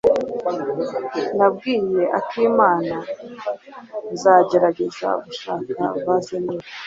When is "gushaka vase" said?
5.25-6.33